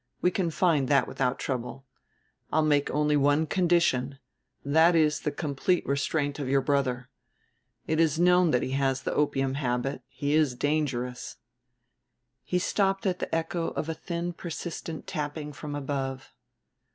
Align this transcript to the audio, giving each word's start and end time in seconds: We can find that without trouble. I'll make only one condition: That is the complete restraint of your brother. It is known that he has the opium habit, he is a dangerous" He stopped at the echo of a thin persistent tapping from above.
We 0.19 0.31
can 0.31 0.49
find 0.49 0.87
that 0.87 1.07
without 1.07 1.37
trouble. 1.37 1.85
I'll 2.51 2.63
make 2.65 2.89
only 2.89 3.15
one 3.15 3.45
condition: 3.45 4.17
That 4.65 4.95
is 4.95 5.19
the 5.19 5.31
complete 5.31 5.85
restraint 5.85 6.39
of 6.39 6.49
your 6.49 6.61
brother. 6.61 7.09
It 7.85 7.99
is 7.99 8.19
known 8.19 8.49
that 8.49 8.63
he 8.63 8.71
has 8.71 9.03
the 9.03 9.13
opium 9.13 9.53
habit, 9.53 10.01
he 10.07 10.33
is 10.33 10.53
a 10.53 10.57
dangerous" 10.57 11.35
He 12.51 12.57
stopped 12.57 13.05
at 13.05 13.19
the 13.19 13.35
echo 13.35 13.67
of 13.75 13.89
a 13.89 13.93
thin 13.93 14.33
persistent 14.33 15.05
tapping 15.05 15.53
from 15.53 15.75
above. 15.75 16.33